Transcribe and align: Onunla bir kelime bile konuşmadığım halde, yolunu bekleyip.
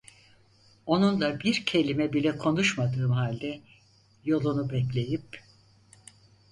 Onunla 0.85 1.39
bir 1.39 1.65
kelime 1.65 2.13
bile 2.13 2.37
konuşmadığım 2.37 3.11
halde, 3.11 3.59
yolunu 4.25 4.69
bekleyip. 4.69 5.43